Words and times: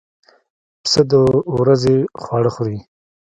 پسه 0.83 1.01
د 1.11 1.13
ورځې 1.57 1.95
خواړه 2.21 2.49
خوري. 2.55 2.79